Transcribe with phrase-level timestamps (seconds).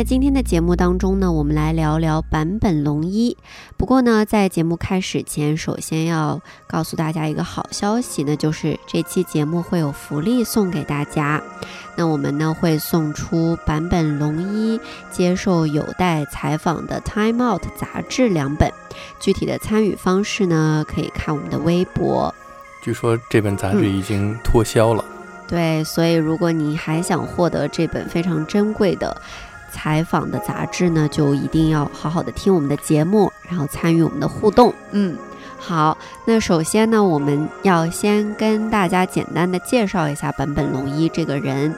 [0.00, 3.36] 在今天的节目当中呢，我们来聊聊坂本龙一。
[3.76, 11.42] 不过呢，在节目开始前，首先要告诉大家一个好消息，那就是这期节目会有福利送给大家。
[11.96, 18.72] 那我们呢会送出坂本龙一接受有待采访的《Time Out》杂志两本。
[19.20, 22.34] 具体的参与方式呢，可以看我们的微博。
[22.82, 25.04] 据说这本杂志已经脱销了。
[25.46, 29.20] 对，所以如果你还想获得这本非常珍贵的。
[29.70, 34.74] 采访的杂志呢，就一定要好好的听我们的节目，然后参与我们的互动。
[34.92, 35.16] 嗯，
[35.58, 41.74] 好，那首先呢，我们要先跟大家简单的介绍一下坂本龙一这个人。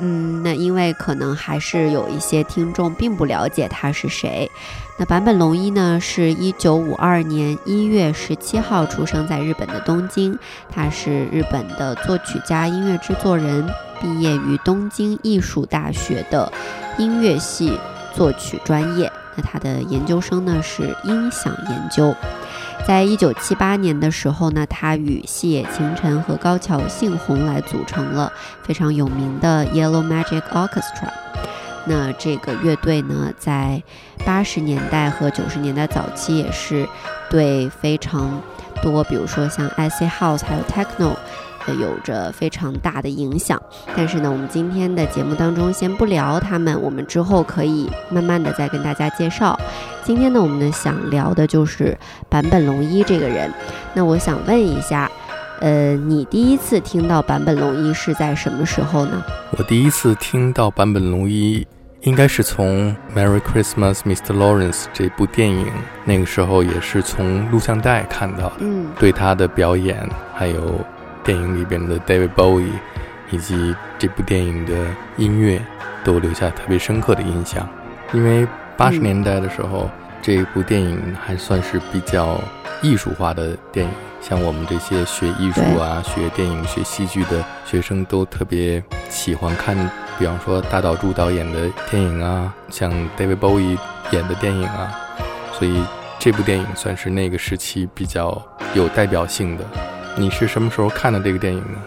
[0.00, 4.50] 嗯，那因为可能还是有一些听众并不了解他是谁。
[4.98, 13.66] 那坂本龙一呢，是一九五二年一月十七号出生在日本的东京，他是日本的作曲家、音乐制作人，
[14.00, 16.52] 毕业于东京艺术大学的。
[16.98, 17.78] 音乐系
[18.14, 22.14] 作曲专业，那他的研究生呢是音响研究。
[22.86, 31.08] 在一九七八年的时候呢，他与细野晴臣和高桥幸宏来组成了非常有名的 Yellow Magic Orchestra。
[31.86, 33.82] 那这个乐队呢，在
[34.24, 36.88] 八十年代和九十年代早期也是
[37.30, 38.42] 对非常
[38.82, 41.14] 多，比如说像 IC House 还有 Techno。
[41.68, 43.60] 有着非常大的影响，
[43.94, 49.58] 但是呢，我们今天的节目当中先不聊他们，我们之后可以慢慢的再跟大家介绍。
[50.02, 51.96] 今天呢，我们呢想聊的就是
[52.28, 53.52] 坂本龙一这个人。
[53.94, 55.10] 那我想问一下，
[55.60, 59.22] 呃，你第一次听到坂本龙一是在什么时候呢？
[59.56, 61.66] 我第一次听到坂本龙一，
[62.00, 64.34] 应该是从《Merry Christmas, Mr.
[64.34, 65.66] Lawrence》这部电影，
[66.04, 68.52] 那个时候也是从录像带看到的。
[68.60, 70.80] 嗯，对他的表演还有。
[71.24, 72.72] 电影里边的 David Bowie，
[73.30, 74.74] 以及这部电影的
[75.16, 75.60] 音乐，
[76.02, 77.68] 都留下特别深刻的印象。
[78.12, 79.88] 因为八十年代的时候，
[80.22, 82.40] 这部电影还算是比较
[82.82, 89.76] 艺术化的电影，像我们这些学艺术啊、学电影、学戏剧的学生，都特别喜欢看，
[90.18, 93.78] 比方说大岛渚导演的电影啊，像 David Bowie
[94.10, 94.90] 演的电影啊，
[95.52, 95.84] 所以
[96.18, 98.42] 这部电影算是那个时期比较
[98.74, 99.64] 有代表性的。
[100.16, 101.78] 你是什么时候看的这个电影呢？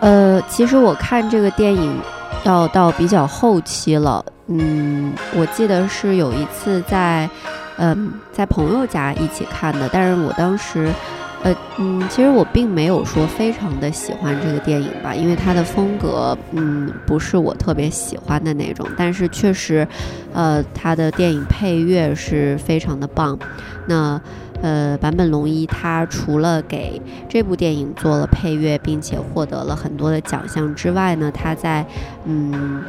[0.00, 1.98] 呃，其实我看这个电影
[2.44, 4.24] 要到比较后期了。
[4.48, 7.28] 嗯，我记得是有一次在，
[7.78, 10.92] 嗯，在朋友家一起看的，但是我当时。
[11.42, 18.88] 呃嗯，其实我并没有说非常的喜欢这个电影吧，因为它的风格嗯不是我特别喜欢的那种。
[18.96, 19.86] 但是确实，
[20.32, 23.38] 呃，它的电影配乐是非常的棒。
[23.86, 24.18] 那
[24.64, 26.98] 呃，坂本龙一他除了给
[27.28, 31.84] 这部电影做了配乐，并且获得了很多的奖项之外呢，他在
[32.24, 32.82] 嗯。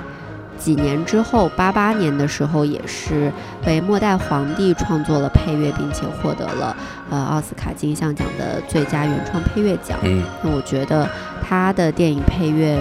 [0.58, 3.30] 几年之后，八八年的时候，也是
[3.68, 6.74] 为《末代皇帝》创作了配乐，并且获得了
[7.10, 10.00] 呃奥斯卡金像奖的最佳原创配乐奖。
[10.04, 11.08] 嗯，那我觉得
[11.44, 12.80] 他的电影配乐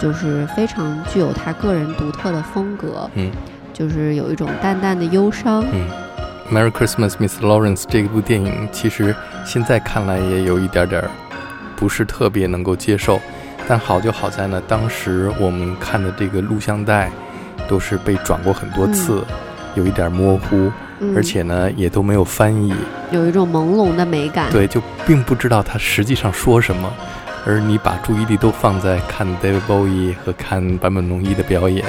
[0.00, 3.08] 就是非常具有他个人独特的风格。
[3.14, 3.30] 嗯，
[3.72, 5.64] 就是有一种淡淡的忧伤。
[5.72, 5.86] 嗯，
[6.50, 11.02] 《Merry Christmas, Miss Lawrence》这部电影，其实现在看来也有一点点
[11.74, 13.20] 不是特别能够接受。
[13.66, 17.10] 但好就好在呢，当时我们看的这个录像带，
[17.66, 19.24] 都是被转过很多次，
[19.74, 20.70] 有一点模糊，
[21.16, 22.74] 而且呢也都没有翻译，
[23.10, 24.50] 有一种朦胧的美感。
[24.52, 26.92] 对，就并不知道他实际上说什么，
[27.46, 31.86] 而你把注意力都放在看 David Bowie 和看坂本龙一的表演，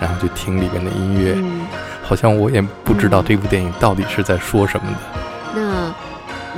[0.00, 1.36] 然后就听里边的音乐，
[2.06, 4.98] 好像我也不知道这部电影到底是在说什么的。
[5.54, 5.92] 那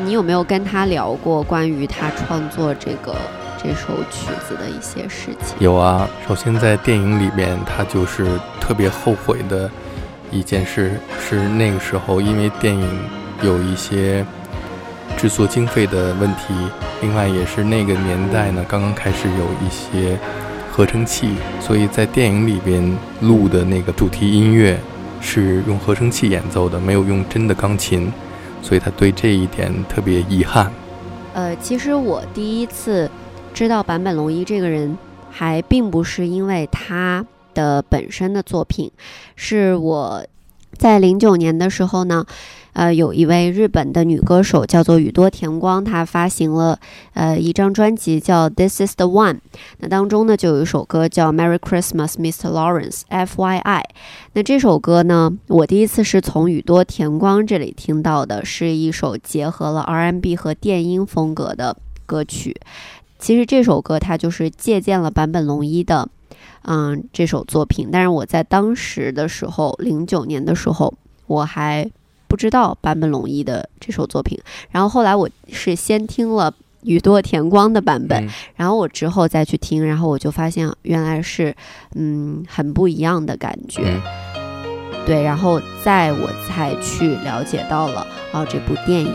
[0.04, 3.14] 你有没有跟他聊过关于他创作这个？
[3.60, 6.08] 这首曲子的一些事情有啊。
[6.28, 9.68] 首先在电影里面，他就是特别后悔的
[10.30, 10.92] 一件事，
[11.28, 12.88] 是那个时候因为电影
[13.42, 14.24] 有一些
[15.16, 16.54] 制作经费的问题，
[17.00, 20.16] 另外也是那个年代呢，刚刚开始有一些
[20.70, 21.30] 合成器，
[21.60, 24.78] 所以在电影里边录的那个主题音乐
[25.20, 28.10] 是用合成器演奏的，没有用真的钢琴，
[28.62, 30.70] 所以他对这一点特别遗憾。
[31.34, 33.10] 呃，其实我第一次。
[33.54, 34.96] 知道坂本龙一这个人，
[35.32, 38.88] 还并不是因为他的本身的作品，
[39.34, 40.24] 是我
[40.76, 42.24] 在零九年的时候呢，
[42.74, 46.78] 呃，有一位日本的女歌手叫做宇多田光，她发行了
[47.14, 49.34] 呃一张专辑叫《This Is the One》，
[49.78, 52.50] 那当中呢就有一首歌叫《Merry Christmas, Mr.
[52.50, 53.84] Lawrence》（F.Y.I.）。
[54.34, 61.76] 那这首歌呢，我第一次是从宇多田光这里听到的，是一首结合了 R&B 和电音风格的
[62.06, 62.54] 歌曲。
[63.18, 66.08] 其实这首歌它就是借鉴了坂本龙一的。
[66.62, 70.92] 嗯，这首作品，但是我在当时的时候，零九年的时候，
[71.26, 71.90] 我还
[72.26, 74.38] 不知道坂本龙一的这首作品。
[74.70, 76.52] 然后后来我是先听了
[76.82, 81.56] 宇多田光的版本，然后我之后再去听，然后我就发现原来是
[81.94, 84.00] 嗯很不一样的感觉。
[85.06, 89.10] 对，然后在我才去了解到了哦这部电影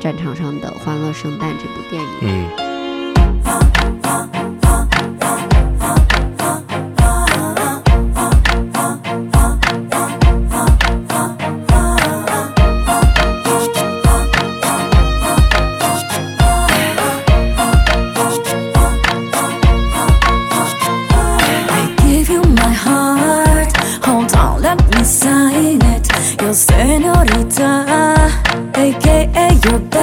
[0.02, 2.08] 《战场上的欢乐圣诞》这部电影。
[2.20, 2.46] 嗯。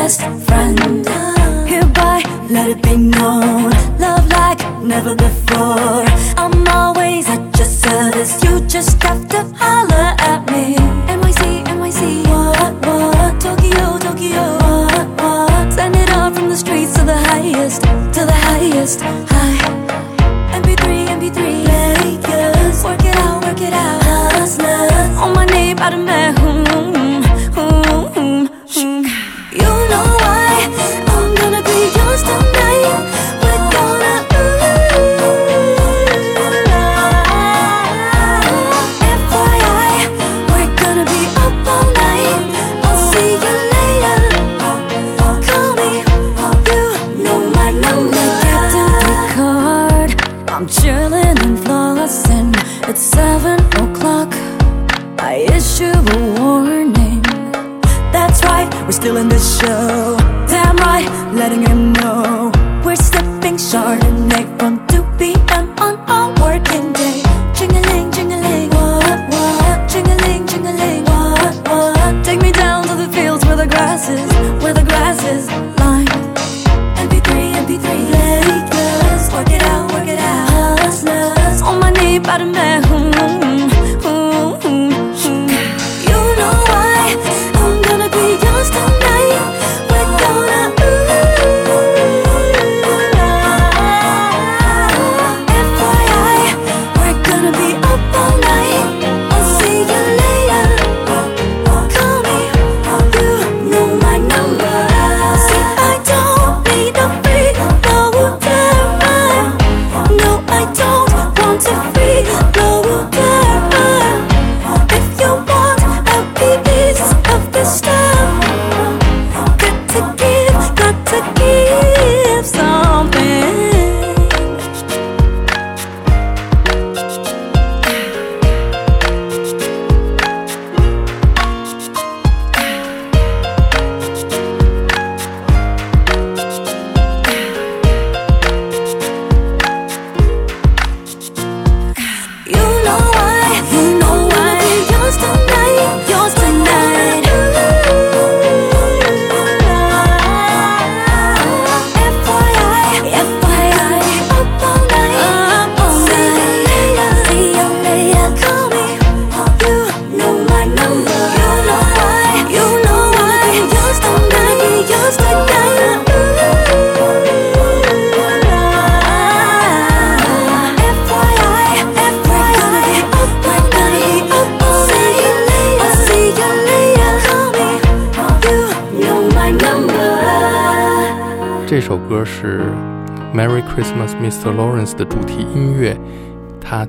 [0.05, 1.07] best friend.
[1.67, 2.21] Hereby
[2.51, 6.04] let it be known Love like never before.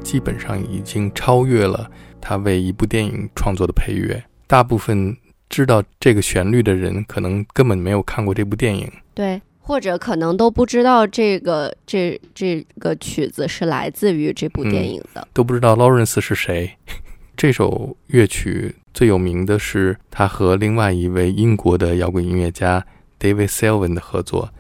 [0.07, 4.23] 基本上已经超越了他为一部电影创作的配乐。
[4.47, 5.17] 大部分
[5.49, 16.77] 知道这个旋律的人，可能根本没有看过这部电影，对，或者可能都不知道这个这这个曲子是来自于这部电影的，都不知道 Lawrence 是谁。
[17.37, 22.87] 这首乐曲最有名的是他和另外一位英国的摇滚音乐家
[23.19, 24.51] David Sylvian 的合作。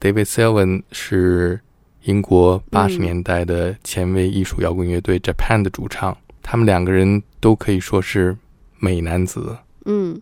[0.00, 1.60] David Sylvian 是
[2.06, 8.36] 英国八十年代的前卫艺术摇滚乐队 Japan 的主唱，他们两个人都可以说是
[8.78, 9.56] 美男子。
[9.84, 10.20] 嗯，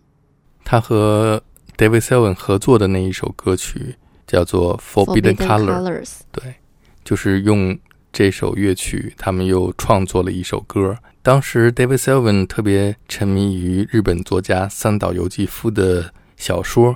[0.63, 1.41] 他和
[1.77, 6.55] David Sylvian 合作的那一首歌曲叫做《Forbidden Colors》，对，
[7.03, 7.77] 就是用
[8.11, 10.97] 这首乐曲，他们又创作了一首歌。
[11.21, 16.95] 当时 David Sylvian 特别沉迷于日本作家三岛由纪夫的小说，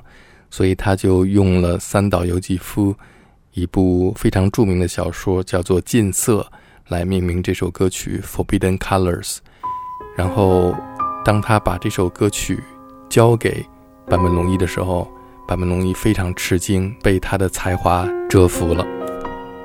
[0.50, 2.96] 所以他就用了三岛由纪夫
[3.60, 6.42] 一部非常著名的小说叫做《禁色》
[6.88, 9.36] 来命名这首歌曲《Forbidden Colors》。
[10.16, 10.74] 然后，
[11.25, 12.63] 当他把这首歌曲
[13.10, 13.66] 交给
[14.08, 15.12] 坂本龙一的时候，
[15.48, 18.86] 坂本龙一非常吃惊，被他的才华折服了。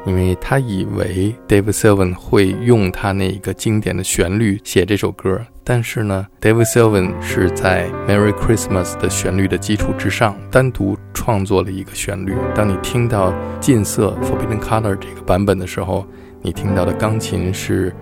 [0.06, 12.34] 因为他以为 David Sylvian 会用他那个经典的旋律写这首歌，但是呢，David Sylvian 是在 Merry Christmas 的旋律的基础之上，单独创作了一个旋律。
[12.54, 16.06] 当你听到近色 Forbidden Color 这个版本的时候，
[16.42, 17.94] 你听到的钢琴是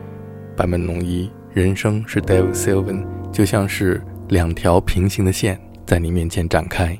[0.56, 6.98] 坂本龙一，人声是 David Sylvian，就像是两条平行的线在你面前展开。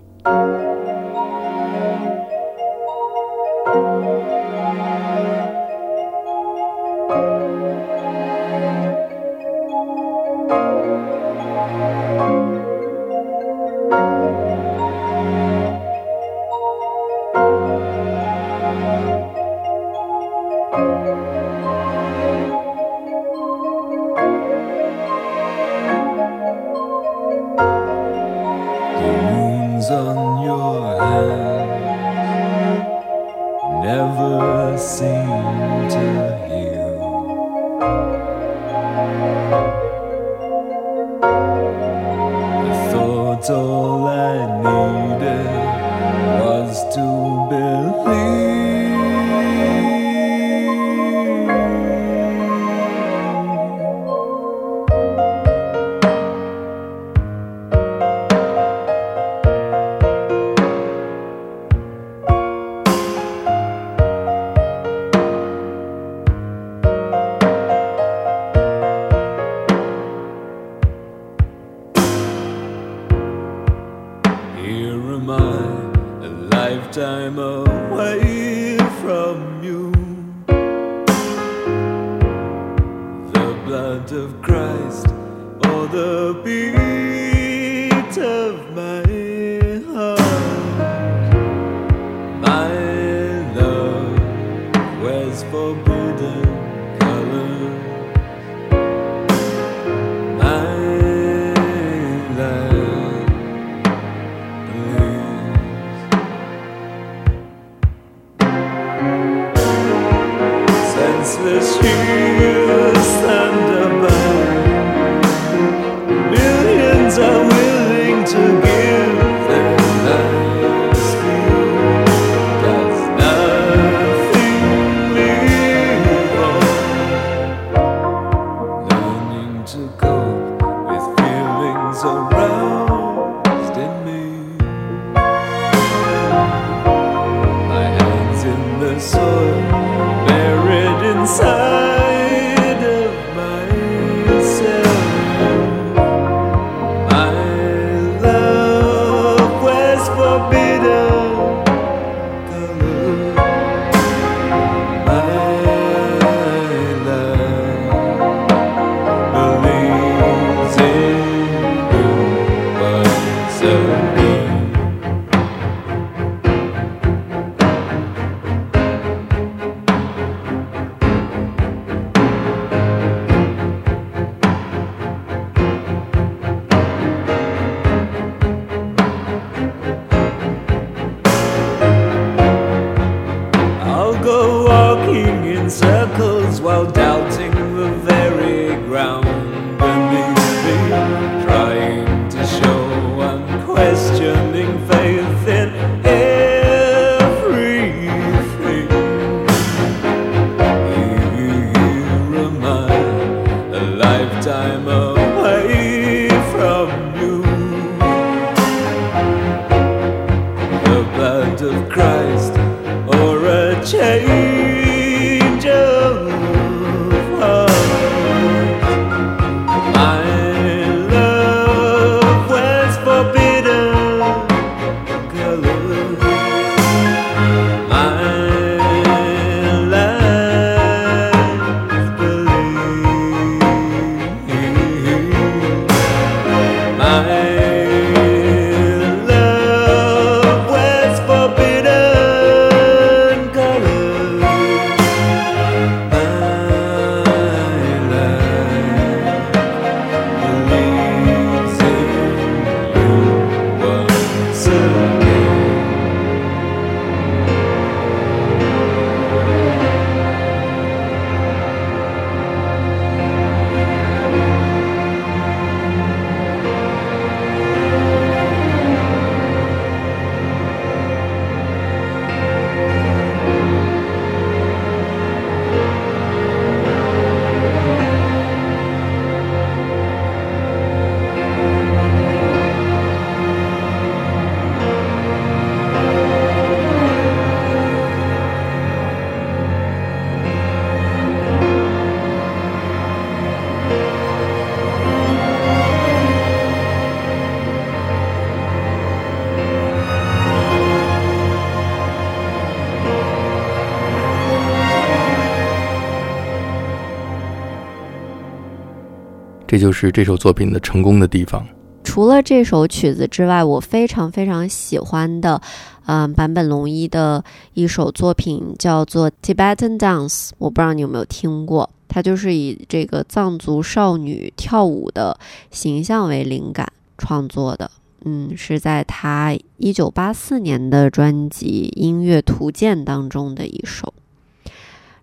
[309.73, 311.67] 这就是这首作品的成功的地方。
[312.05, 315.59] 除了这首曲子之外，我非常非常喜欢的，
[316.05, 321.89] 嗯，坂本龙一的一首作品叫做《Tibetan Dance》，我不知道你有没有听过。
[322.07, 325.39] 它就是以这个藏族少女跳舞的
[325.71, 326.87] 形象为灵感
[327.17, 327.91] 创作的，
[328.27, 334.13] 嗯，是在他一九八四年的专辑《音乐图鉴》当中的一首。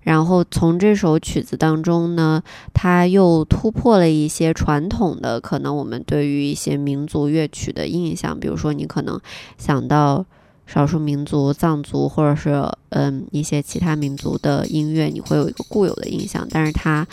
[0.01, 2.41] 然后从这首曲子当中呢，
[2.73, 9.19] 它又突破了一些传统的可能我们对于一些民族乐曲的印象，比如说你可能
[9.57, 10.25] 想到
[10.65, 17.05] 少数民族藏族或者是嗯一些其他民族的音乐，你会有一个固有的印象，但是它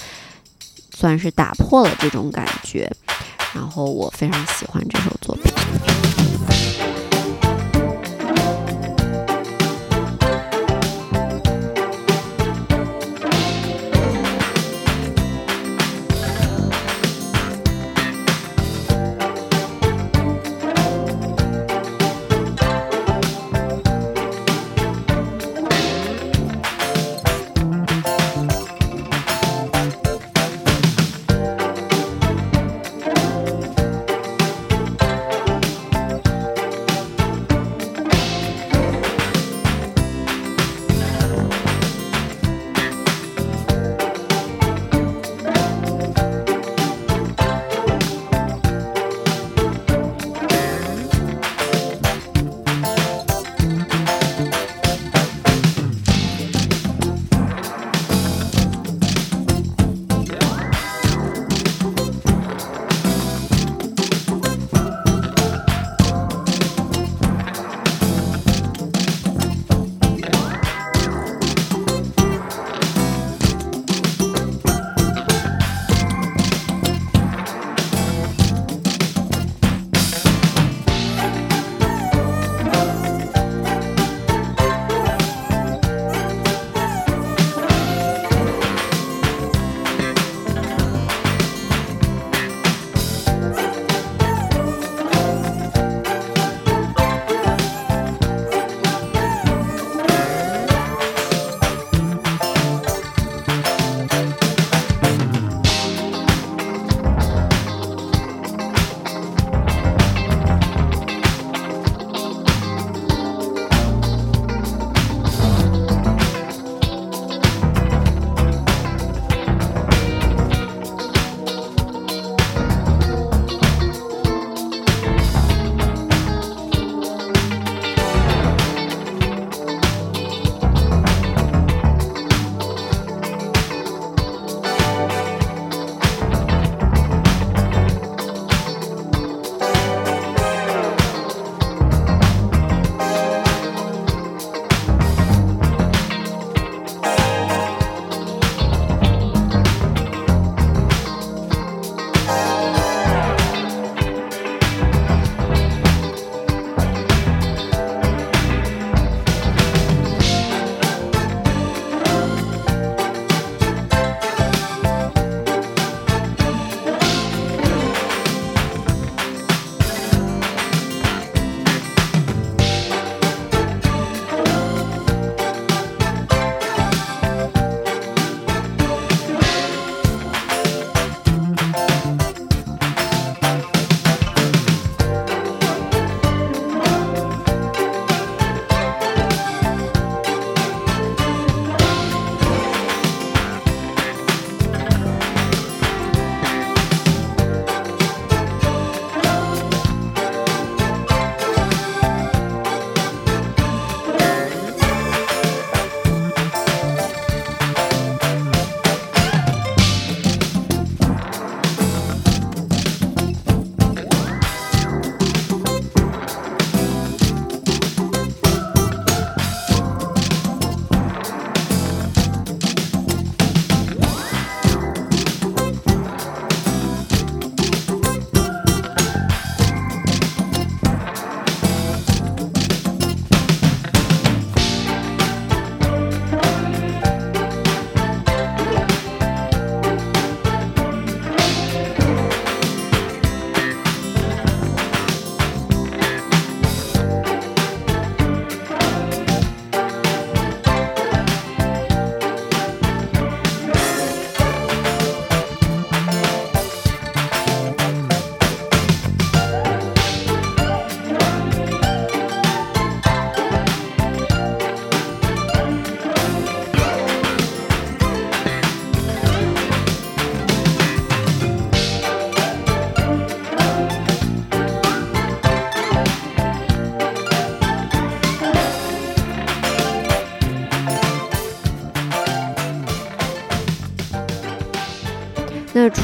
[0.94, 2.90] 算是打破了这种感觉，
[3.52, 6.25] 然后我非常喜欢这首作品。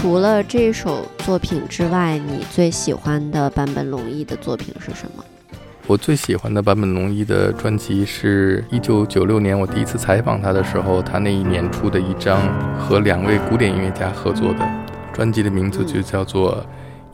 [0.03, 5.25] 除了这首作品之外，你最喜欢的坂本龙一的作品是什么？
[5.87, 12.43] 我最喜欢的坂本龙一的专辑是一九九六年我第一次采访他的时候，他那一年出的一张
[12.77, 14.69] 和两位古典音乐家合作的
[15.13, 16.57] 专辑的名字就叫做《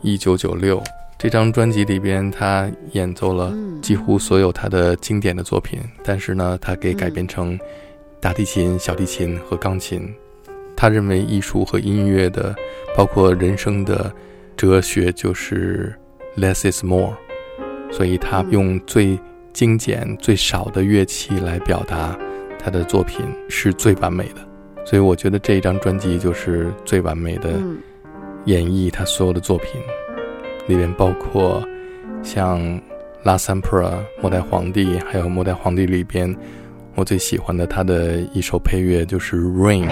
[0.01, 0.79] 一九九六》。
[1.19, 7.55] 这张专辑里边，他演奏了几乎所有他的经典的作品，但是呢，他给改编成
[8.19, 10.11] 大提琴、小提琴和钢琴。
[10.79, 12.55] 他认为艺术和音乐的，
[12.95, 14.09] 包括人生的
[14.55, 15.93] 哲学，就是
[16.37, 17.13] less is more。
[17.91, 19.19] 所以他用最
[19.51, 22.17] 精简、最少的乐器来表达
[22.57, 24.35] 他的作品，是最完美的。
[24.85, 27.59] 所以我觉得这一张专辑就是最完美的
[28.45, 29.81] 演绎他所有的作品。
[30.67, 31.61] 里面包括
[32.23, 32.57] 像
[33.23, 33.83] 《拉三普尔》
[34.21, 36.33] 《末代皇帝》，还有《末代皇帝》里边
[36.99, 39.87] 我最喜欢的他的一首配乐就是《Rain》。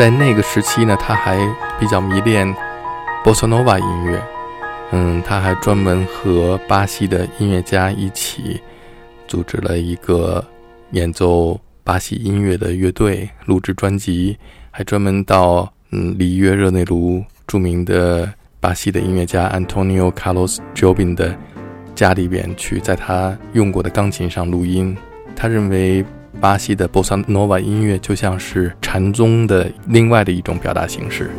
[0.00, 1.36] 在那个时期呢，他还
[1.78, 2.50] 比较迷恋
[3.22, 4.18] 波萨诺瓦音乐，
[4.92, 8.58] 嗯，他还专门和巴西的音乐家一起
[9.28, 10.42] 组织了一个
[10.92, 14.38] 演奏巴西音乐的乐队，录制专辑，
[14.70, 18.26] 还专门到嗯里约热内卢著名的
[18.58, 21.36] 巴西的音乐家 Antonio Carlos Jobim 的
[21.94, 24.96] 家里边去，在他用过的钢琴上录音。
[25.36, 26.02] 他认为。
[26.40, 31.30] 巴西的波萨诺瓦音乐就像是禅宗的另外的一种表达形式。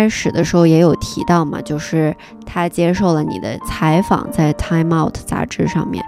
[0.00, 6.02] 开始的时候也有提到嘛，就是他接受了你的采访，在《Time Out》杂志上面。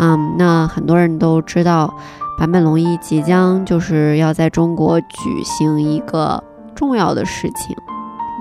[0.00, 1.94] 嗯，那很多人都知道，
[2.40, 6.42] 坂本龙一即将就是要在中国举行一个
[6.74, 7.76] 重要的事情，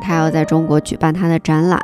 [0.01, 1.79] 他要在中国举办他的展览。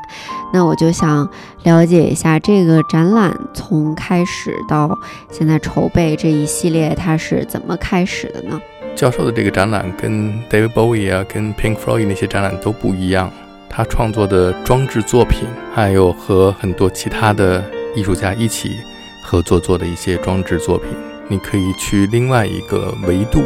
[0.51, 1.29] 那我就想
[1.61, 4.97] 了解一下这个展览从开始到
[5.29, 8.59] 现在筹备这一系列，它是怎么开始的呢？
[8.95, 13.31] 教授的这个展览跟 David Bowie 啊，跟 Pink Floyd 那些展览都不一样。
[13.69, 17.63] 他创作的装置作品，还有和很多其他的
[17.95, 18.77] 艺术家一起
[19.23, 20.89] 合作做的一些装置作品，
[21.29, 23.41] 你可以去另外一个维度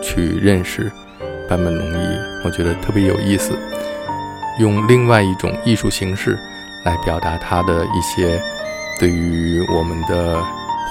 [0.00, 0.90] 去认识
[1.48, 3.52] 坂本龙一，我觉得特别有意思。
[4.60, 6.38] 用另外一种艺术形式
[6.84, 8.40] 来表达他的一些
[9.00, 10.40] 对于我们的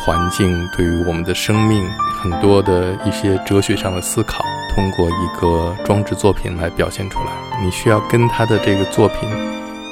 [0.05, 1.87] 环境、对于我们的生命。
[2.21, 4.43] 很多的一些哲学上的思考，
[4.75, 7.31] 通过一个装置作品来表现出来。
[7.63, 9.29] 你需要跟他的这个作品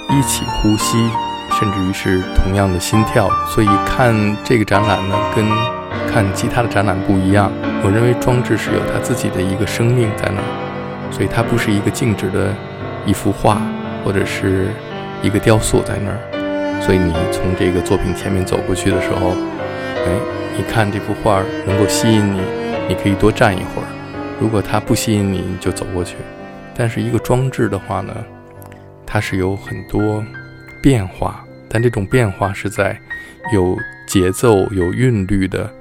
[0.10, 0.98] 一起呼吸，
[1.58, 3.30] 甚至于是同样的心跳。
[3.48, 5.46] 所以看这个展览呢，跟
[6.12, 7.50] 看其他的展览不一样。
[7.82, 12.54] 我认为装置是有它自己的一个生命在那儿，所以它不是一个静止的
[13.06, 13.62] 一幅画
[14.04, 14.68] 或者是
[15.22, 16.82] 一个雕塑在那儿。
[16.82, 19.36] 所以你从这个作品前面走过去的时候，
[19.96, 20.38] 哎。
[20.58, 22.42] 你看这幅画能够吸引你，
[22.90, 23.88] 你可以多站一会儿。
[24.40, 26.18] 如果它不吸引你，你就走过去。
[26.76, 28.14] 但是一个装置的话呢，
[29.06, 30.24] 它是有很多
[30.84, 33.00] 变化，但这种变化是在
[33.54, 35.72] 有节奏、有韵律的，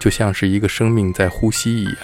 [0.00, 1.96] 就像是一个生命在呼吸一样。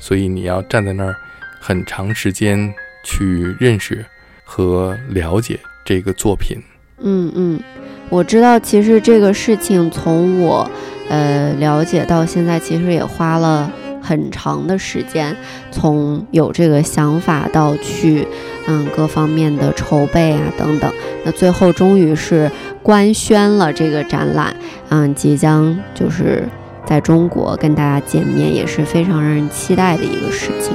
[0.00, 1.14] 所以你要站在那儿
[1.60, 4.04] 很长时间去认识
[4.42, 6.60] 和了解这个作品。
[7.00, 7.60] 嗯嗯，
[8.08, 10.70] 我知道，其实这个事情从我。
[11.06, 15.36] 呃，了解到现在其实也花了很长的时间，
[15.70, 18.26] 从有这个想法到去，
[18.66, 20.90] 嗯，各方面的筹备啊等等，
[21.22, 22.50] 那最后终于是
[22.82, 24.56] 官宣了这个展览，
[24.88, 26.48] 嗯，即将就是
[26.86, 30.72] 在中国跟大家见面，也是非常让人期待的一个事情。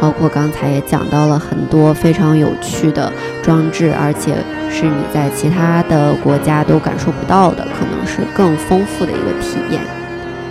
[0.00, 4.34] 包括刚才也讲到了很多非常有趣的装置，而且
[4.70, 9.80] 是你在其他的国家都感受不到的，可能是更丰富的一个体验。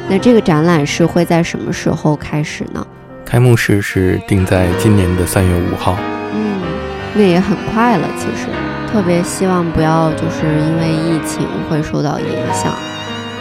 [0.07, 2.85] 那这个展览是会在什么时候开始呢？
[3.25, 5.97] 开幕式是定在今年的三月五号。
[6.33, 6.61] 嗯，
[7.13, 8.07] 那也很快了。
[8.17, 8.47] 其实，
[8.91, 12.73] 特别希望不要就是因为疫情会受到影响，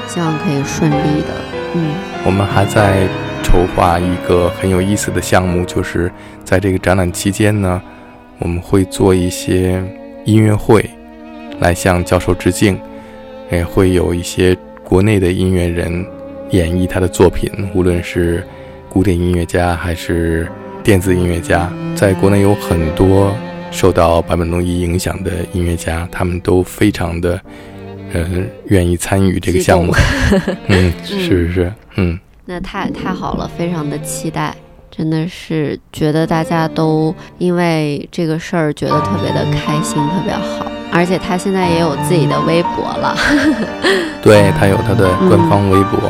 [0.07, 1.35] 希望可以顺利的。
[1.75, 1.91] 嗯，
[2.25, 3.09] 我们还在。
[3.43, 6.11] 筹划一个很有意思的项目，就是
[6.45, 7.81] 在这个展览期间呢，
[8.39, 9.83] 我们会做一些
[10.25, 10.89] 音乐会，
[11.59, 12.79] 来向教授致敬。
[13.51, 16.07] 也会有一些国内的音乐人
[16.51, 18.47] 演绎他的作品，无论是
[18.89, 20.47] 古典音乐家还是
[20.85, 21.69] 电子音乐家。
[21.97, 23.35] 在国内有很多
[23.73, 27.41] 受到坂本龙一影响的音乐家，他们都非常的，
[28.13, 28.25] 呃，
[28.67, 29.93] 愿意参与这个项目。
[30.69, 32.17] 嗯，是是是，嗯。
[32.51, 34.53] 那太太好了，非常的期待，
[34.91, 43.17] 真的是觉得大家都因为这个事儿觉得特别的开心，特别好，而且他现在也有自己的微博了，
[44.21, 46.01] 对他有他的官方微博。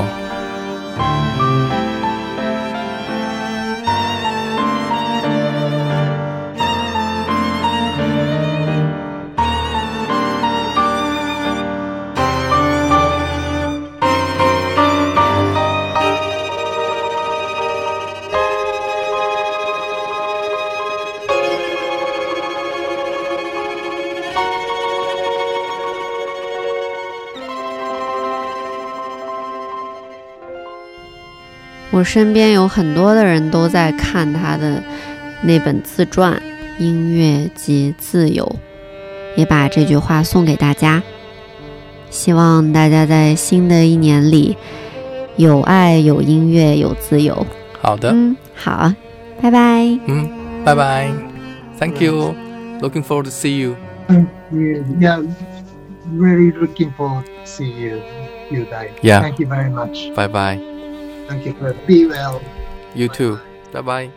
[32.01, 34.83] 我身边有很多的人都在看他的
[35.43, 36.33] 那本自传
[36.83, 38.43] 《音乐及自由》，
[39.39, 41.03] 也把这句话送给大家，
[42.09, 44.57] 希望大家在新的一年里
[45.37, 47.47] 有爱、有音乐、有自由。
[47.83, 48.91] 好的，嗯，好，
[49.43, 49.87] 拜拜。
[50.07, 50.27] 嗯，
[50.65, 51.11] 拜拜。
[51.79, 52.35] Thank you.
[52.81, 53.77] Looking forward to see you.
[54.51, 55.23] Yeah,
[56.11, 58.01] really looking forward to see you,
[58.51, 58.89] you guys.
[59.03, 59.21] Yeah.
[59.21, 60.15] Thank you very much.
[60.15, 60.70] Bye bye.
[61.31, 61.55] Thank you.
[61.87, 62.43] Be well.
[62.93, 63.39] You too.
[63.71, 64.13] Bye bye.